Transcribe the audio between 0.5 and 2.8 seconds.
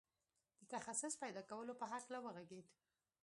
د تخصص پيدا کولو په هکله وغږېد.